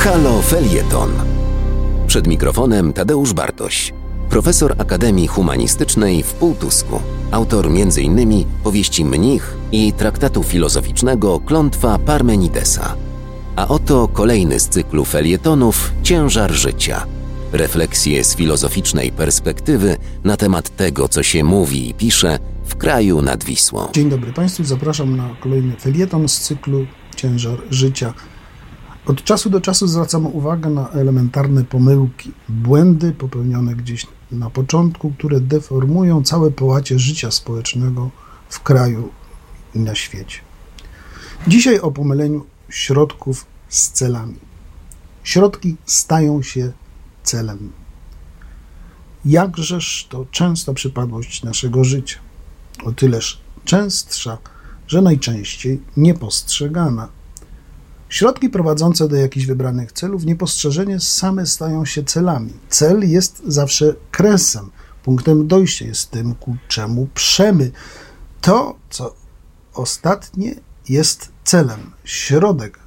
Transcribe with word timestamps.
Halo 0.00 0.42
Felieton. 0.42 1.10
Przed 2.06 2.26
mikrofonem 2.26 2.92
Tadeusz 2.92 3.32
Bartoś, 3.32 3.92
profesor 4.30 4.74
Akademii 4.78 5.26
Humanistycznej 5.26 6.22
w 6.22 6.32
Półtusku, 6.32 7.00
autor 7.30 7.66
m.in. 7.66 8.44
powieści 8.64 9.04
Mnich 9.04 9.56
i 9.72 9.92
traktatu 9.92 10.42
filozoficznego 10.42 11.40
Klątwa 11.40 11.98
Parmenidesa. 11.98 12.96
A 13.56 13.68
oto 13.68 14.08
kolejny 14.08 14.60
z 14.60 14.68
cyklu 14.68 15.04
felietonów 15.04 15.92
Ciężar 16.02 16.52
życia. 16.52 17.06
Refleksje 17.52 18.24
z 18.24 18.36
filozoficznej 18.36 19.12
perspektywy 19.12 19.96
na 20.24 20.36
temat 20.36 20.76
tego, 20.76 21.08
co 21.08 21.22
się 21.22 21.44
mówi 21.44 21.90
i 21.90 21.94
pisze 21.94 22.38
w 22.64 22.76
kraju 22.76 23.22
nad 23.22 23.44
Wisłą. 23.44 23.88
Dzień 23.92 24.10
dobry 24.10 24.32
Państwu, 24.32 24.64
zapraszam 24.64 25.16
na 25.16 25.36
kolejny 25.40 25.76
felieton 25.76 26.28
z 26.28 26.40
cyklu 26.40 26.86
Ciężar 27.16 27.58
życia. 27.70 28.14
Od 29.10 29.24
czasu 29.24 29.50
do 29.50 29.60
czasu 29.60 29.86
zwracam 29.86 30.26
uwagę 30.26 30.70
na 30.70 30.90
elementarne 30.90 31.64
pomyłki, 31.64 32.32
błędy 32.48 33.12
popełnione 33.12 33.74
gdzieś 33.74 34.06
na 34.30 34.50
początku, 34.50 35.10
które 35.10 35.40
deformują 35.40 36.22
całe 36.22 36.50
połacie 36.50 36.98
życia 36.98 37.30
społecznego 37.30 38.10
w 38.48 38.60
kraju 38.60 39.08
i 39.74 39.78
na 39.78 39.94
świecie. 39.94 40.38
Dzisiaj 41.48 41.80
o 41.80 41.90
pomyleniu 41.90 42.46
środków 42.68 43.46
z 43.68 43.90
celami. 43.90 44.38
Środki 45.22 45.76
stają 45.86 46.42
się 46.42 46.72
celem. 47.22 47.72
Jakżeż 49.24 50.06
to 50.10 50.26
częsta 50.30 50.72
przypadłość 50.72 51.42
naszego 51.42 51.84
życia. 51.84 52.18
O 52.84 52.92
tyleż 52.92 53.40
częstsza, 53.64 54.38
że 54.86 55.02
najczęściej 55.02 55.80
niepostrzegana. 55.96 57.19
Środki 58.10 58.48
prowadzące 58.48 59.08
do 59.08 59.16
jakichś 59.16 59.46
wybranych 59.46 59.92
celów 59.92 60.24
niepostrzeżenie 60.24 61.00
same 61.00 61.46
stają 61.46 61.84
się 61.84 62.04
celami. 62.04 62.52
Cel 62.68 63.10
jest 63.10 63.42
zawsze 63.46 63.94
kresem, 64.10 64.70
punktem 65.02 65.48
dojścia, 65.48 65.84
jest 65.84 66.10
tym, 66.10 66.34
ku 66.34 66.56
czemu 66.68 67.08
przemy. 67.14 67.70
To, 68.40 68.76
co 68.90 69.14
ostatnie, 69.74 70.54
jest 70.88 71.28
celem. 71.44 71.80
Środek 72.04 72.78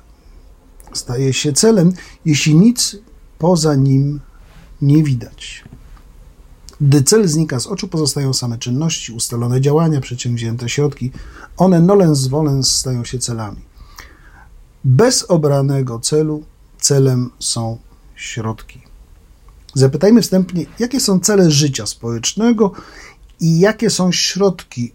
staje 0.93 1.33
się 1.33 1.53
celem, 1.53 1.93
jeśli 2.25 2.55
nic 2.55 2.95
poza 3.37 3.75
nim 3.75 4.19
nie 4.81 5.03
widać. 5.03 5.63
Gdy 6.81 7.03
cel 7.03 7.27
znika 7.27 7.59
z 7.59 7.67
oczu, 7.67 7.87
pozostają 7.87 8.33
same 8.33 8.57
czynności, 8.57 9.13
ustalone 9.13 9.61
działania, 9.61 10.01
przedsięwzięte 10.01 10.69
środki. 10.69 11.11
One 11.57 11.81
nolens 11.81 12.27
volens 12.27 12.71
stają 12.71 13.05
się 13.05 13.19
celami. 13.19 13.72
Bez 14.83 15.23
obranego 15.23 15.99
celu 15.99 16.43
celem 16.79 17.29
są 17.39 17.77
środki. 18.15 18.81
Zapytajmy 19.73 20.21
wstępnie, 20.21 20.65
jakie 20.79 20.99
są 20.99 21.19
cele 21.19 21.51
życia 21.51 21.85
społecznego 21.85 22.71
i 23.39 23.59
jakie 23.59 23.89
są 23.89 24.11
środki 24.11 24.91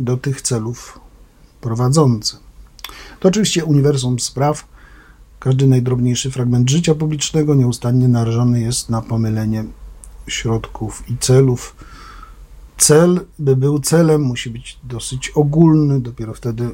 do 0.00 0.16
tych 0.16 0.42
celów 0.42 1.00
prowadzące. 1.60 2.36
To 3.20 3.28
oczywiście 3.28 3.64
uniwersum 3.64 4.18
spraw. 4.18 4.66
Każdy 5.38 5.66
najdrobniejszy 5.66 6.30
fragment 6.30 6.70
życia 6.70 6.94
publicznego 6.94 7.54
nieustannie 7.54 8.08
narażony 8.08 8.60
jest 8.60 8.90
na 8.90 9.02
pomylenie 9.02 9.64
środków 10.26 11.10
i 11.10 11.18
celów. 11.18 11.76
Cel, 12.78 13.20
by 13.38 13.56
był 13.56 13.80
celem, 13.80 14.22
musi 14.22 14.50
być 14.50 14.78
dosyć 14.84 15.28
ogólny, 15.28 16.00
dopiero 16.00 16.34
wtedy 16.34 16.70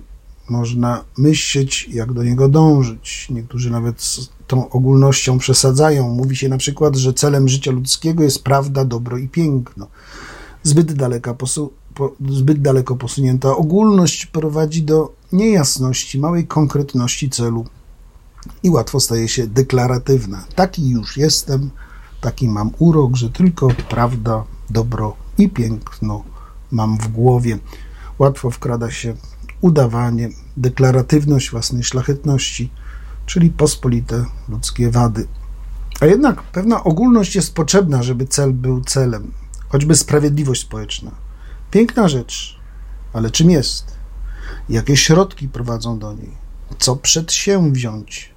można 0.49 1.05
myśleć, 1.19 1.89
jak 1.93 2.13
do 2.13 2.25
niego 2.25 2.49
dążyć. 2.49 3.27
Niektórzy 3.31 3.71
nawet 3.71 4.03
z 4.03 4.31
tą 4.47 4.71
ogólnością 4.71 5.39
przesadzają. 5.39 6.09
Mówi 6.09 6.37
się 6.37 6.49
na 6.49 6.59
przykład, 6.59 6.97
że 6.97 7.15
celem 7.15 7.49
życia 7.49 7.71
ludzkiego 7.71 8.23
jest 8.23 8.45
prawda, 8.45 8.85
dobro 8.85 9.19
i 9.19 9.29
piękno. 9.29 9.87
Zbyt, 10.63 10.93
daleka 10.93 11.35
posu 11.35 11.73
po, 11.95 12.13
zbyt 12.31 12.63
daleko 12.63 12.97
posunięta 12.97 13.57
ogólność 13.57 14.27
prowadzi 14.27 14.83
do 14.83 15.13
niejasności, 15.33 16.19
małej 16.19 16.47
konkretności 16.47 17.31
celu 17.31 17.67
i 18.63 18.71
łatwo 18.71 19.01
staje 19.01 19.29
się 19.29 19.47
deklaratywna. 19.47 20.45
Taki 20.55 20.91
już 20.91 21.17
jestem, 21.17 21.71
taki 22.21 22.49
mam 22.49 22.71
urok, 22.79 23.17
że 23.17 23.31
tylko 23.31 23.69
prawda, 23.89 24.45
dobro 24.71 25.17
i 25.39 25.49
piękno 25.49 26.25
mam 26.71 26.99
w 26.99 27.09
głowie. 27.09 27.59
Łatwo 28.19 28.51
wkrada 28.51 28.91
się 28.91 29.15
udawanie, 29.63 30.29
deklaratywność 30.57 31.51
własnej 31.51 31.85
szlachetności, 31.85 32.71
czyli 33.27 33.51
pospolite 33.51 34.25
ludzkie 34.49 34.91
wady. 34.91 35.29
A 36.01 36.07
jednak 36.07 36.43
pewna 36.43 36.85
ogólność 36.85 37.35
jest 37.35 37.55
potrzebna, 37.55 38.03
żeby 38.03 38.27
cel 38.27 38.53
był 38.53 38.81
celem, 38.81 39.33
choćby 39.69 39.95
sprawiedliwość 39.95 40.63
społeczna. 40.63 41.11
Piękna 41.71 42.09
rzecz, 42.09 42.61
ale 43.13 43.31
czym 43.31 43.51
jest? 43.51 43.97
Jakie 44.69 44.97
środki 44.97 45.49
prowadzą 45.49 45.99
do 45.99 46.13
niej? 46.13 46.31
Co 46.79 46.97
przed 46.97 47.33
się 47.33 47.73
wziąć? 47.73 48.33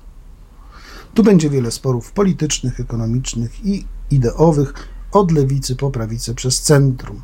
Tu 1.13 1.23
będzie 1.23 1.49
wiele 1.49 1.71
sporów 1.71 2.11
politycznych, 2.11 2.79
ekonomicznych 2.79 3.65
i 3.65 3.85
ideowych, 4.11 4.73
od 5.11 5.31
lewicy 5.31 5.75
po 5.75 5.91
prawicę 5.91 6.33
przez 6.33 6.61
centrum. 6.61 7.21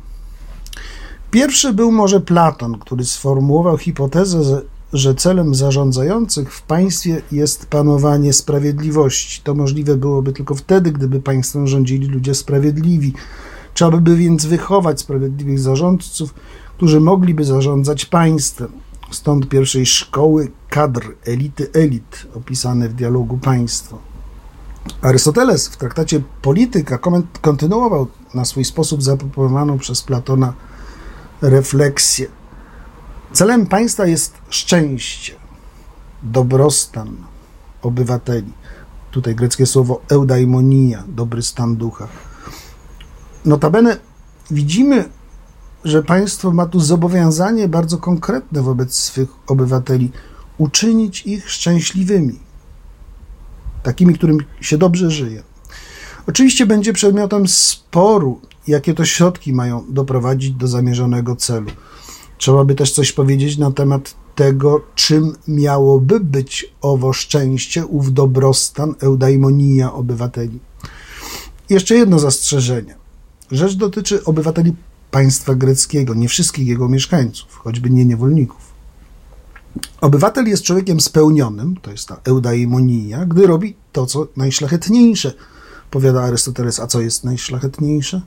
Pierwszy 1.32 1.72
był 1.72 1.92
może 1.92 2.20
Platon, 2.20 2.78
który 2.78 3.04
sformułował 3.04 3.78
hipotezę, 3.78 4.62
że 4.92 5.14
celem 5.14 5.54
zarządzających 5.54 6.54
w 6.54 6.62
państwie 6.62 7.22
jest 7.32 7.66
panowanie 7.66 8.32
sprawiedliwości. 8.32 9.40
To 9.44 9.54
możliwe 9.54 9.96
byłoby 9.96 10.32
tylko 10.32 10.54
wtedy, 10.54 10.92
gdyby 10.92 11.20
państwem 11.20 11.66
rządzili 11.66 12.06
ludzie 12.06 12.34
sprawiedliwi. 12.34 13.12
Trzeba 13.74 13.96
by 13.96 14.16
więc 14.16 14.46
wychować 14.46 15.00
sprawiedliwych 15.00 15.58
zarządców, 15.60 16.34
którzy 16.76 17.00
mogliby 17.00 17.44
zarządzać 17.44 18.04
państwem. 18.04 18.68
Stąd 19.10 19.48
pierwszej 19.48 19.86
szkoły 19.86 20.50
kadr, 20.68 21.14
elity 21.24 21.70
elit, 21.72 22.26
opisane 22.34 22.88
w 22.88 22.94
dialogu 22.94 23.38
państwo. 23.38 23.98
Arystoteles 25.02 25.68
w 25.68 25.76
traktacie 25.76 26.20
Polityka 26.42 26.98
kontynuował 27.40 28.06
na 28.34 28.44
swój 28.44 28.64
sposób 28.64 29.02
zaproponowaną 29.02 29.78
przez 29.78 30.02
Platona 30.02 30.52
refleksję. 31.42 32.26
Celem 33.32 33.66
państwa 33.66 34.06
jest 34.06 34.34
szczęście, 34.48 35.34
dobrostan 36.22 37.16
obywateli. 37.82 38.52
Tutaj 39.10 39.34
greckie 39.34 39.66
słowo 39.66 40.02
eudaimonia, 40.08 41.04
dobry 41.08 41.42
stan 41.42 41.76
ducha. 41.76 42.08
Notabene 43.44 43.96
widzimy, 44.50 45.04
że 45.84 46.02
państwo 46.02 46.50
ma 46.50 46.66
tu 46.66 46.80
zobowiązanie 46.80 47.68
bardzo 47.68 47.98
konkretne 47.98 48.62
wobec 48.62 48.94
swych 48.94 49.28
obywateli 49.46 50.12
uczynić 50.58 51.26
ich 51.26 51.50
szczęśliwymi, 51.50 52.38
takimi, 53.82 54.14
którym 54.14 54.38
się 54.60 54.78
dobrze 54.78 55.10
żyje. 55.10 55.42
Oczywiście 56.26 56.66
będzie 56.66 56.92
przedmiotem 56.92 57.48
sporu, 57.48 58.40
jakie 58.66 58.94
to 58.94 59.04
środki 59.04 59.52
mają 59.52 59.84
doprowadzić 59.88 60.50
do 60.50 60.68
zamierzonego 60.68 61.36
celu. 61.36 61.70
Trzeba 62.38 62.64
by 62.64 62.74
też 62.74 62.92
coś 62.92 63.12
powiedzieć 63.12 63.58
na 63.58 63.70
temat 63.70 64.14
tego, 64.34 64.80
czym 64.94 65.36
miałoby 65.48 66.20
być 66.20 66.74
owo 66.80 67.12
szczęście, 67.12 67.86
ów 67.86 68.12
dobrostan, 68.12 68.94
eudaimonia 69.00 69.92
obywateli. 69.92 70.58
Jeszcze 71.70 71.94
jedno 71.94 72.18
zastrzeżenie. 72.18 72.94
Rzecz 73.50 73.74
dotyczy 73.74 74.24
obywateli 74.24 74.72
państwa 75.10 75.54
greckiego, 75.54 76.14
nie 76.14 76.28
wszystkich 76.28 76.66
jego 76.66 76.88
mieszkańców, 76.88 77.56
choćby 77.56 77.90
nie 77.90 78.04
niewolników. 78.04 78.72
Obywatel 80.00 80.46
jest 80.46 80.62
człowiekiem 80.62 81.00
spełnionym, 81.00 81.76
to 81.82 81.90
jest 81.90 82.08
ta 82.08 82.20
eudaimonia, 82.24 83.26
gdy 83.26 83.46
robi 83.46 83.76
to, 83.92 84.06
co 84.06 84.26
najszlachetniejsze. 84.36 85.32
Powiada 85.90 86.22
Arystoteles, 86.22 86.80
a 86.80 86.86
co 86.86 87.00
jest 87.00 87.24
najszlachetniejsze? 87.24 88.20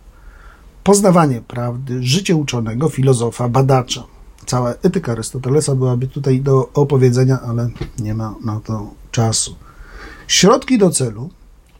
Poznawanie 0.85 1.41
prawdy, 1.41 2.03
życie 2.03 2.35
uczonego, 2.35 2.89
filozofa, 2.89 3.49
badacza. 3.49 4.03
Cała 4.45 4.73
etyka 4.73 5.11
Arystotelesa 5.11 5.75
byłaby 5.75 6.07
tutaj 6.07 6.41
do 6.41 6.69
opowiedzenia, 6.73 7.41
ale 7.41 7.69
nie 7.99 8.13
ma 8.13 8.35
na 8.43 8.59
to 8.59 8.91
czasu. 9.11 9.55
Środki 10.27 10.77
do 10.77 10.89
celu, 10.89 11.29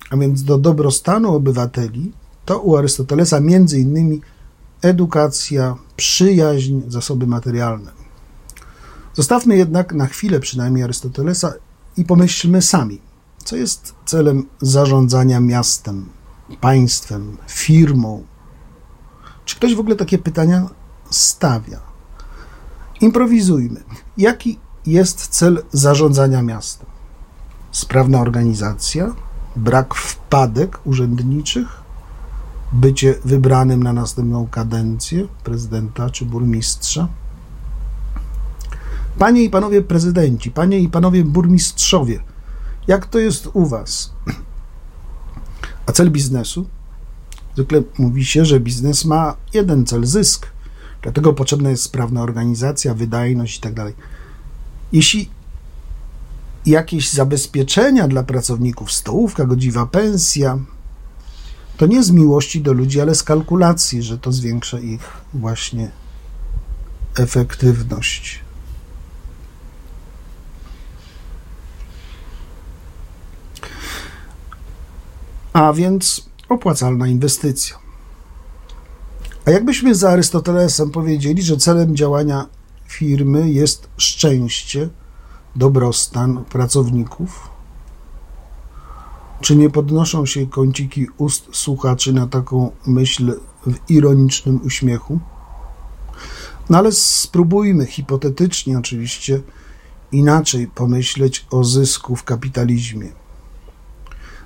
a 0.10 0.18
więc 0.18 0.44
do 0.44 0.58
dobrostanu 0.58 1.36
obywateli, 1.36 2.12
to 2.46 2.60
u 2.60 2.78
Arystotelesa 2.78 3.40
między 3.40 3.80
innymi 3.80 4.22
edukacja, 4.82 5.76
przyjaźń, 5.96 6.82
zasoby 6.88 7.28
materialne. 7.28 7.92
Zostawmy 9.14 9.58
jednak 9.58 9.94
na 9.94 10.08
chwilę 10.08 10.40
przynajmniej 10.40 10.84
Arystotelesa 10.84 11.54
i 11.98 12.06
pomyślmy 12.06 12.62
sami, 12.62 13.02
co 13.44 13.56
jest 13.56 13.94
celem 14.06 14.46
zarządzania 14.62 15.40
miastem, 15.40 16.10
państwem, 16.62 17.38
firmą. 17.48 18.24
Czy 19.46 19.56
ktoś 19.56 19.76
w 19.76 19.80
ogóle 19.80 19.96
takie 19.96 20.18
pytania 20.18 20.70
stawia? 21.10 21.80
Improwizujmy. 23.02 23.84
Jaki 24.18 24.60
jest 24.86 25.28
cel 25.28 25.64
zarządzania 25.72 26.42
miastem? 26.42 26.96
sprawna 27.76 28.22
organizacja, 28.22 29.14
brak 29.56 29.96
wpadek 29.96 30.80
urzędniczych, 30.86 31.68
bycie 32.74 33.16
wybranym 33.26 33.84
na 33.84 33.94
następną 33.94 34.48
kadencję 34.48 35.28
prezydenta 35.44 36.10
czy 36.10 36.26
burmistrza. 36.26 37.08
Panie 39.20 39.44
i 39.44 39.50
panowie 39.50 39.82
prezydenci, 39.82 40.52
panie 40.52 40.80
i 40.80 40.90
panowie 40.90 41.24
burmistrzowie, 41.24 42.20
jak 42.88 43.06
to 43.06 43.20
jest 43.20 43.50
u 43.54 43.66
was? 43.66 44.12
A 45.86 45.92
cel 45.92 46.12
biznesu? 46.12 46.66
Zwykle 47.56 47.84
mówi 47.98 48.26
się, 48.26 48.46
że 48.46 48.60
biznes 48.60 49.06
ma 49.06 49.36
jeden 49.54 49.86
cel 49.86 50.06
zysk. 50.06 50.48
Dlatego 51.02 51.34
potrzebna 51.34 51.70
jest 51.70 51.84
sprawna 51.84 52.22
organizacja, 52.22 52.94
wydajność 52.94 53.56
itd. 53.56 53.84
Tak 53.86 53.94
Jeśli 54.92 55.30
jakieś 56.66 57.10
zabezpieczenia 57.10 58.08
dla 58.08 58.24
pracowników, 58.24 58.92
stołówka, 58.92 59.46
godziwa 59.46 59.86
pensja, 59.86 60.60
to 61.78 61.86
nie 61.86 62.04
z 62.04 62.12
miłości 62.12 62.62
do 62.62 62.74
ludzi, 62.74 63.02
ale 63.02 63.16
z 63.16 63.24
kalkulacji, 63.24 64.04
że 64.04 64.18
to 64.18 64.32
zwiększa 64.32 64.80
ich 64.80 65.12
właśnie 65.34 65.92
efektywność. 67.18 68.40
A 75.54 75.74
więc 75.74 76.30
opłacalna 76.50 77.08
inwestycja. 77.08 77.78
A 79.46 79.52
jakbyśmy 79.52 79.96
za 79.96 80.10
Arystotelesem 80.10 80.90
powiedzieli, 80.90 81.44
że 81.44 81.58
celem 81.58 81.96
działania 81.96 82.46
firmy 82.88 83.50
jest 83.50 83.88
szczęście, 83.98 84.90
dobrostan 85.56 86.46
pracowników? 86.46 87.50
Czy 89.42 89.56
nie 89.56 89.70
podnoszą 89.70 90.26
się 90.26 90.48
kąciki 90.48 91.08
ust 91.18 91.48
słuchaczy 91.52 92.14
na 92.14 92.28
taką 92.28 92.72
myśl 92.86 93.40
w 93.68 93.92
ironicznym 93.92 94.60
uśmiechu? 94.66 95.20
No 96.70 96.78
ale 96.78 96.92
spróbujmy 96.92 97.86
hipotetycznie 97.86 98.80
oczywiście 98.80 99.42
inaczej 100.12 100.68
pomyśleć 100.68 101.46
o 101.52 101.64
zysku 101.64 102.16
w 102.16 102.24
kapitalizmie. 102.24 103.12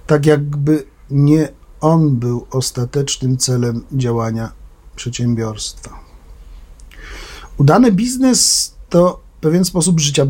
Tak 0.07 0.25
jakby 0.25 0.83
nie 1.09 1.58
on 1.81 2.15
był 2.15 2.45
ostatecznym 2.51 3.37
celem 3.37 3.81
działania 3.91 4.51
przedsiębiorstwa. 4.95 5.99
Udany 7.57 7.91
biznes 7.91 8.73
to 8.89 9.19
pewien 9.41 9.65
sposób 9.65 9.99
życia 9.99 10.25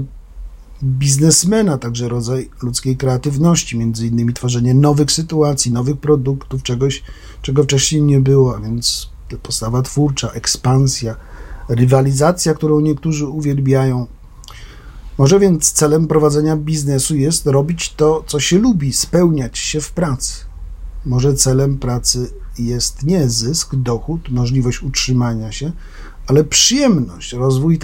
biznesmena, 0.84 1.78
także 1.78 2.10
rodzaj 2.10 2.50
ludzkiej 2.62 2.98
kreatywności, 2.98 3.78
między 3.78 4.07
innymi 4.07 4.34
tworzenie 4.34 4.74
nowych 4.74 5.12
sytuacji, 5.12 5.72
nowych 5.72 5.98
produktów, 5.98 6.63
czegoś, 6.63 7.04
czego 7.42 7.63
wcześniej 7.63 8.02
nie 8.02 8.19
było, 8.19 8.56
a 8.56 8.60
więc 8.60 9.10
postawa 9.44 9.81
twórcza, 9.81 10.31
ekspansja, 10.31 11.16
rywalizacja, 11.69 12.54
którą 12.54 12.80
niektórzy 12.80 13.28
uwielbiają. 13.28 14.07
Może 15.18 15.40
więc 15.40 15.72
celem 15.72 16.07
prowadzenia 16.07 16.57
biznesu 16.57 17.16
jest 17.16 17.45
robić 17.45 17.94
to, 17.94 18.24
co 18.28 18.40
się 18.40 18.60
lubi, 18.60 18.94
spełniać 18.94 19.57
się 19.57 19.81
w 19.81 19.92
pracy. 19.92 20.49
Może 21.09 21.33
celem 21.33 21.77
pracy 21.77 22.31
jest 22.59 23.03
nie 23.03 23.29
zysk, 23.29 23.75
dochód, 23.75 24.29
możliwość 24.29 24.83
utrzymania 24.83 25.51
się, 25.51 25.71
ale 26.27 26.44
przyjemność, 26.44 27.33
rozwój 27.33 27.79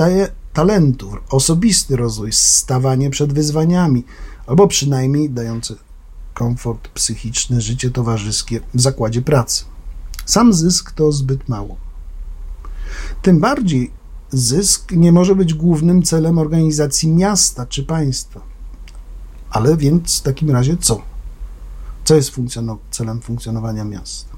talentów, 0.53 1.13
osobisty 1.29 1.95
rozwój, 1.95 2.31
stawanie 2.31 3.09
przed 3.09 3.33
wyzwaniami, 3.33 4.03
albo 4.47 4.67
przynajmniej 4.67 5.29
dający 5.29 5.75
komfort 6.33 6.87
psychiczny, 6.87 7.61
życie 7.61 7.91
towarzyskie 7.91 8.59
w 8.73 8.81
zakładzie 8.81 9.21
pracy. 9.21 9.63
Sam 10.25 10.53
zysk 10.53 10.91
to 10.91 11.11
zbyt 11.11 11.49
mało. 11.49 11.77
Tym 13.21 13.39
bardziej 13.39 13.91
zysk 14.31 14.91
nie 14.91 15.11
może 15.11 15.35
być 15.35 15.53
głównym 15.53 16.03
celem 16.03 16.37
organizacji 16.37 17.11
miasta 17.11 17.65
czy 17.65 17.83
państwa. 17.83 18.41
Ale 19.49 19.77
więc 19.77 20.19
w 20.19 20.21
takim 20.21 20.51
razie 20.51 20.77
co? 20.77 21.14
Co 22.05 22.15
jest 22.15 22.31
celem 22.91 23.21
funkcjonowania 23.21 23.83
miasta? 23.83 24.35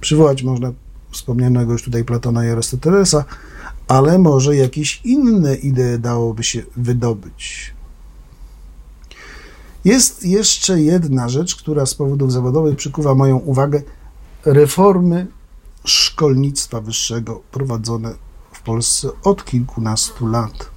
Przywołać 0.00 0.42
można 0.42 0.72
wspomnianego 1.10 1.72
już 1.72 1.82
tutaj 1.82 2.04
Platona 2.04 2.46
i 2.46 2.48
Arystotelesa, 2.48 3.24
ale 3.88 4.18
może 4.18 4.56
jakieś 4.56 5.00
inne 5.04 5.54
idee 5.54 5.98
dałoby 5.98 6.44
się 6.44 6.62
wydobyć. 6.76 7.74
Jest 9.84 10.24
jeszcze 10.24 10.80
jedna 10.80 11.28
rzecz, 11.28 11.56
która 11.56 11.86
z 11.86 11.94
powodów 11.94 12.32
zawodowych 12.32 12.76
przykuwa 12.76 13.14
moją 13.14 13.36
uwagę. 13.36 13.82
Reformy 14.44 15.26
szkolnictwa 15.84 16.80
wyższego 16.80 17.42
prowadzone 17.50 18.14
w 18.52 18.62
Polsce 18.62 19.08
od 19.22 19.44
kilkunastu 19.44 20.26
lat. 20.26 20.70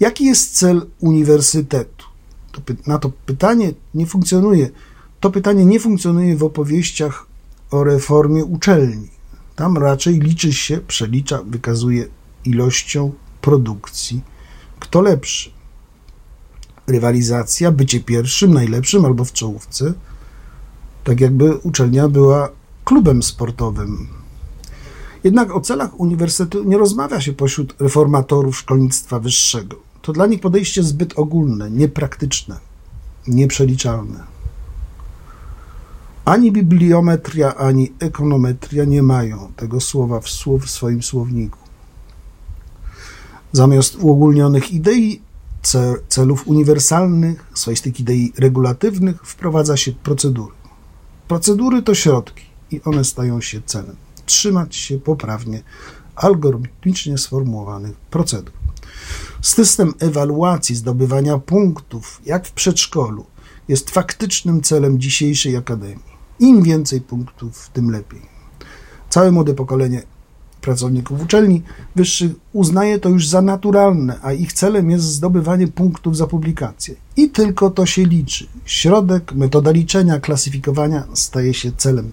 Jaki 0.00 0.24
jest 0.24 0.56
cel 0.56 0.86
uniwersytetu? 1.00 2.11
To, 2.52 2.60
na 2.86 2.98
to 2.98 3.10
pytanie 3.26 3.72
nie 3.94 4.06
funkcjonuje. 4.06 4.70
To 5.20 5.30
pytanie 5.30 5.64
nie 5.64 5.80
funkcjonuje 5.80 6.36
w 6.36 6.44
opowieściach 6.44 7.26
o 7.70 7.84
reformie 7.84 8.44
uczelni. 8.44 9.08
Tam 9.56 9.78
raczej 9.78 10.20
liczy 10.20 10.52
się, 10.52 10.78
przelicza, 10.78 11.42
wykazuje 11.46 12.08
ilością 12.44 13.12
produkcji. 13.40 14.22
Kto 14.80 15.00
lepszy? 15.00 15.50
Rywalizacja, 16.86 17.72
bycie 17.72 18.00
pierwszym, 18.00 18.54
najlepszym 18.54 19.04
albo 19.04 19.24
w 19.24 19.32
czołówce. 19.32 19.94
Tak 21.04 21.20
jakby 21.20 21.56
uczelnia 21.56 22.08
była 22.08 22.48
klubem 22.84 23.22
sportowym. 23.22 24.08
Jednak 25.24 25.56
o 25.56 25.60
celach 25.60 26.00
uniwersytetu 26.00 26.64
nie 26.64 26.78
rozmawia 26.78 27.20
się 27.20 27.32
pośród 27.32 27.74
reformatorów 27.80 28.56
szkolnictwa 28.56 29.18
wyższego. 29.18 29.91
To 30.02 30.12
dla 30.12 30.26
nich 30.26 30.40
podejście 30.40 30.82
zbyt 30.82 31.18
ogólne, 31.18 31.70
niepraktyczne, 31.70 32.58
nieprzeliczalne. 33.26 34.24
Ani 36.24 36.52
bibliometria, 36.52 37.54
ani 37.54 37.92
ekonometria 38.00 38.84
nie 38.84 39.02
mają 39.02 39.52
tego 39.56 39.80
słowa 39.80 40.20
w, 40.20 40.26
w 40.60 40.70
swoim 40.70 41.02
słowniku. 41.02 41.58
Zamiast 43.52 43.96
uogólnionych 43.96 44.72
idei, 44.72 45.20
celów 46.08 46.48
uniwersalnych, 46.48 47.46
swoistych 47.54 48.00
idei 48.00 48.32
regulatywnych, 48.38 49.26
wprowadza 49.26 49.76
się 49.76 49.92
procedury. 49.92 50.54
Procedury 51.28 51.82
to 51.82 51.94
środki 51.94 52.44
i 52.70 52.80
one 52.84 53.04
stają 53.04 53.40
się 53.40 53.62
celem. 53.66 53.96
Trzymać 54.26 54.76
się 54.76 54.98
poprawnie 54.98 55.62
algorytmicznie 56.16 57.18
sformułowanych 57.18 57.96
procedur. 57.96 58.61
System 59.42 59.92
ewaluacji, 59.98 60.74
zdobywania 60.74 61.38
punktów, 61.38 62.20
jak 62.26 62.46
w 62.46 62.52
przedszkolu, 62.52 63.26
jest 63.68 63.90
faktycznym 63.90 64.60
celem 64.60 65.00
dzisiejszej 65.00 65.56
akademii. 65.56 66.12
Im 66.38 66.62
więcej 66.62 67.00
punktów, 67.00 67.70
tym 67.72 67.90
lepiej. 67.90 68.22
Całe 69.10 69.32
młode 69.32 69.54
pokolenie 69.54 70.02
pracowników 70.60 71.22
uczelni 71.22 71.62
wyższych 71.96 72.32
uznaje 72.52 72.98
to 72.98 73.08
już 73.08 73.28
za 73.28 73.42
naturalne, 73.42 74.18
a 74.22 74.32
ich 74.32 74.52
celem 74.52 74.90
jest 74.90 75.04
zdobywanie 75.04 75.68
punktów 75.68 76.16
za 76.16 76.26
publikację. 76.26 76.94
I 77.16 77.30
tylko 77.30 77.70
to 77.70 77.86
się 77.86 78.04
liczy. 78.04 78.46
Środek, 78.64 79.32
metoda 79.34 79.70
liczenia, 79.70 80.20
klasyfikowania 80.20 81.04
staje 81.14 81.54
się 81.54 81.72
celem. 81.76 82.12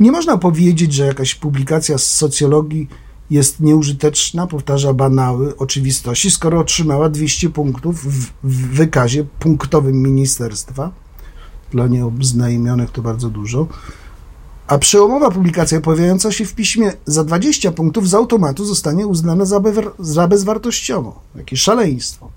Nie 0.00 0.12
można 0.12 0.38
powiedzieć, 0.38 0.92
że 0.92 1.06
jakaś 1.06 1.34
publikacja 1.34 1.98
z 1.98 2.06
socjologii 2.06 2.88
jest 3.30 3.60
nieużyteczna, 3.60 4.46
powtarza 4.46 4.94
banały 4.94 5.56
oczywistości, 5.56 6.30
skoro 6.30 6.60
otrzymała 6.60 7.08
200 7.08 7.50
punktów 7.50 8.04
w, 8.04 8.32
w 8.44 8.74
wykazie 8.74 9.24
punktowym 9.38 10.02
ministerstwa 10.02 10.92
dla 11.70 11.86
nieobznajomionych 11.86 12.90
to 12.90 13.02
bardzo 13.02 13.30
dużo. 13.30 13.66
A 14.66 14.78
przełomowa 14.78 15.30
publikacja 15.30 15.80
pojawiająca 15.80 16.32
się 16.32 16.44
w 16.44 16.54
piśmie 16.54 16.92
za 17.06 17.24
20 17.24 17.72
punktów 17.72 18.08
z 18.08 18.14
automatu 18.14 18.64
zostanie 18.64 19.06
uznana 19.06 19.44
za, 19.44 19.62
za 19.98 20.28
bezwartościową. 20.28 21.12
Jakieś 21.34 21.60
szaleństwo. 21.60 22.30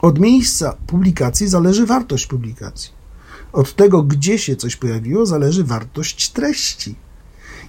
Od 0.00 0.18
miejsca 0.18 0.76
publikacji 0.86 1.48
zależy 1.48 1.86
wartość 1.86 2.26
publikacji. 2.26 2.90
Od 3.52 3.74
tego, 3.74 4.02
gdzie 4.02 4.38
się 4.38 4.56
coś 4.56 4.76
pojawiło, 4.76 5.26
zależy 5.26 5.64
wartość 5.64 6.30
treści. 6.30 6.94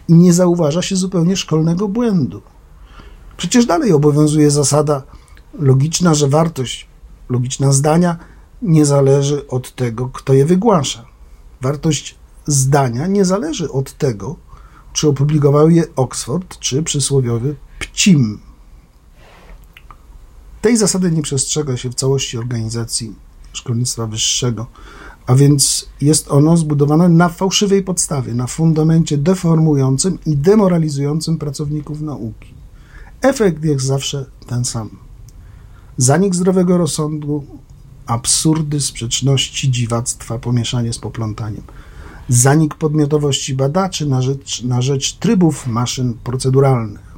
I 0.07 0.13
nie 0.13 0.33
zauważa 0.33 0.81
się 0.81 0.95
zupełnie 0.95 1.38
szkolnego 1.38 1.88
błędu. 1.88 2.41
Przecież 3.38 3.65
dalej 3.65 3.91
obowiązuje 3.91 4.51
zasada 4.51 5.03
logiczna, 5.60 6.13
że 6.13 6.27
wartość, 6.27 6.88
logiczna 7.29 7.72
zdania 7.72 8.17
nie 8.62 8.86
zależy 8.86 9.48
od 9.48 9.75
tego, 9.75 10.10
kto 10.13 10.33
je 10.33 10.45
wygłasza. 10.45 11.05
Wartość 11.62 12.15
zdania 12.48 13.07
nie 13.07 13.25
zależy 13.25 13.72
od 13.72 13.98
tego, 13.98 14.36
czy 14.93 15.07
opublikował 15.07 15.69
je 15.69 15.83
Oxford, 15.95 16.60
czy 16.60 16.83
przysłowiowy 16.83 17.55
Pcim. 17.79 18.39
Tej 20.62 20.77
zasady 20.77 21.12
nie 21.12 21.22
przestrzega 21.22 21.77
się 21.77 21.89
w 21.89 21.95
całości 21.95 22.38
organizacji 22.38 23.15
szkolnictwa 23.53 24.07
wyższego, 24.07 24.67
a 25.27 25.36
więc 25.36 25.89
jest 26.01 26.32
ono 26.32 26.58
zbudowane 26.58 27.10
na 27.10 27.30
fałszywej 27.30 27.84
podstawie, 27.84 28.34
na 28.34 28.48
fundamencie 28.48 29.18
deformującym 29.18 30.18
i 30.25 30.38
demoralizującym 30.38 31.38
pracowników 31.38 32.01
nauki. 32.01 32.53
Efekt 33.22 33.63
jest 33.63 33.86
zawsze 33.86 34.25
ten 34.48 34.65
sam. 34.65 34.89
Zanik 35.98 36.36
zdrowego 36.36 36.77
rozsądku, 36.77 37.46
absurdy, 38.06 38.82
sprzeczności, 38.82 39.72
dziwactwa, 39.72 40.39
pomieszanie 40.39 40.94
z 40.94 41.00
poplątaniem. 41.00 41.63
Zanik 42.27 42.75
podmiotowości 42.75 43.53
badaczy 43.53 44.06
na 44.06 44.22
rzecz, 44.22 44.63
na 44.63 44.82
rzecz 44.82 45.13
trybów 45.13 45.68
maszyn 45.68 46.13
proceduralnych. 46.13 47.13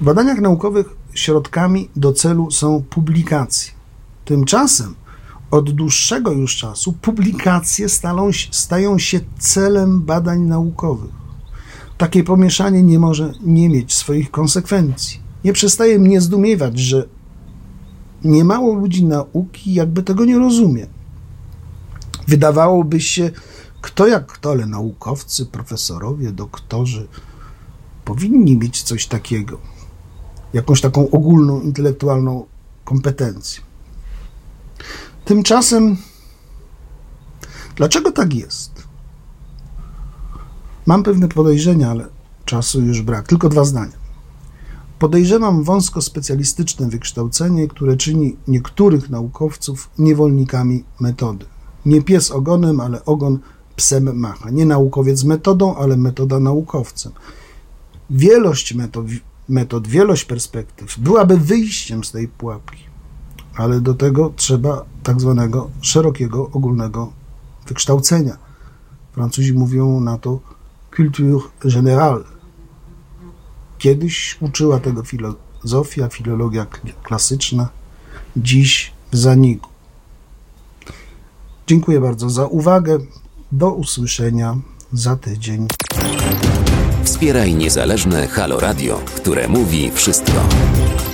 W 0.00 0.04
badaniach 0.04 0.40
naukowych 0.40 0.86
środkami 1.14 1.88
do 1.96 2.12
celu 2.12 2.50
są 2.50 2.82
publikacje. 2.90 3.72
Tymczasem 4.24 4.94
od 5.54 5.70
dłuższego 5.70 6.32
już 6.32 6.56
czasu 6.56 6.92
publikacje 6.92 7.88
stalą, 7.88 8.30
stają 8.50 8.98
się 8.98 9.20
celem 9.38 10.02
badań 10.02 10.40
naukowych. 10.40 11.10
Takie 11.98 12.24
pomieszanie 12.24 12.82
nie 12.82 12.98
może 12.98 13.32
nie 13.44 13.68
mieć 13.68 13.94
swoich 13.94 14.30
konsekwencji. 14.30 15.20
Nie 15.44 15.52
przestaje 15.52 15.98
mnie 15.98 16.20
zdumiewać, 16.20 16.78
że 16.78 17.08
niemało 18.24 18.74
ludzi 18.74 19.04
nauki 19.04 19.74
jakby 19.74 20.02
tego 20.02 20.24
nie 20.24 20.38
rozumie. 20.38 20.86
Wydawałoby 22.28 23.00
się, 23.00 23.30
kto 23.80 24.06
jak 24.06 24.26
kto, 24.26 24.50
ale 24.50 24.66
naukowcy, 24.66 25.46
profesorowie, 25.46 26.32
doktorzy 26.32 27.08
powinni 28.04 28.58
mieć 28.58 28.82
coś 28.82 29.06
takiego, 29.06 29.58
jakąś 30.52 30.80
taką 30.80 31.10
ogólną 31.10 31.60
intelektualną 31.60 32.46
kompetencję. 32.84 33.73
Tymczasem, 35.24 35.96
dlaczego 37.76 38.12
tak 38.12 38.34
jest? 38.34 38.84
Mam 40.86 41.02
pewne 41.02 41.28
podejrzenia, 41.28 41.90
ale 41.90 42.06
czasu 42.44 42.80
już 42.80 43.02
brak. 43.02 43.28
Tylko 43.28 43.48
dwa 43.48 43.64
zdania. 43.64 44.04
Podejrzewam 44.98 45.62
wąsko 45.62 46.02
specjalistyczne 46.02 46.88
wykształcenie, 46.88 47.68
które 47.68 47.96
czyni 47.96 48.36
niektórych 48.48 49.10
naukowców 49.10 49.90
niewolnikami 49.98 50.84
metody. 51.00 51.46
Nie 51.86 52.02
pies 52.02 52.30
ogonem, 52.30 52.80
ale 52.80 53.04
ogon 53.04 53.38
psem 53.76 54.16
macha. 54.18 54.50
Nie 54.50 54.66
naukowiec 54.66 55.24
metodą, 55.24 55.76
ale 55.76 55.96
metoda 55.96 56.40
naukowcem. 56.40 57.12
Wielość 58.10 58.74
metod, 58.74 59.06
metod, 59.48 59.88
wielość 59.88 60.24
perspektyw 60.24 60.98
byłaby 60.98 61.38
wyjściem 61.38 62.04
z 62.04 62.12
tej 62.12 62.28
pułapki, 62.28 62.84
ale 63.56 63.80
do 63.80 63.94
tego 63.94 64.32
trzeba 64.36 64.84
tak 65.02 65.20
zwanego 65.20 65.70
szerokiego, 65.80 66.50
ogólnego 66.52 67.12
wykształcenia. 67.68 68.36
Francuzi 69.12 69.52
mówią 69.52 70.00
na 70.00 70.18
to 70.18 70.40
culture 70.96 71.40
générale. 71.60 72.24
Kiedyś 73.78 74.38
uczyła 74.40 74.80
tego 74.80 75.02
filozofia, 75.02 76.08
filologia 76.08 76.66
klasyczna, 77.02 77.68
dziś 78.36 78.92
w 79.12 79.16
zaniku. 79.16 79.68
Dziękuję 81.66 82.00
bardzo 82.00 82.30
za 82.30 82.46
uwagę. 82.46 82.98
Do 83.52 83.70
usłyszenia 83.70 84.56
za 84.92 85.16
tydzień. 85.16 85.68
Wspieraj 87.04 87.54
niezależne 87.54 88.28
Halo 88.28 88.60
Radio, 88.60 89.00
które 89.16 89.48
mówi 89.48 89.90
wszystko. 89.94 90.32